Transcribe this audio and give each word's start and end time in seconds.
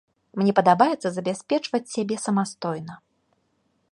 Мне 0.41 0.53
падабаецца 0.59 1.11
забяспечваць 1.17 1.91
сябе 1.97 2.15
самастойна. 2.25 2.93